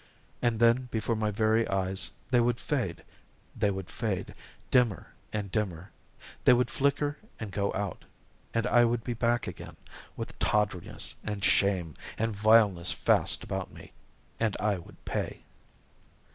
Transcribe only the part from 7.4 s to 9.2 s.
go out, and I would be